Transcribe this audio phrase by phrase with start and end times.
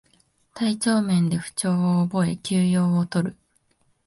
[0.55, 3.35] 体調面で不調を覚え休養をとる